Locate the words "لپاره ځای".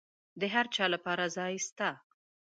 0.93-1.53